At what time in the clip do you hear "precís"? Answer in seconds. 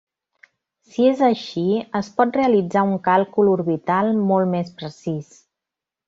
4.81-5.29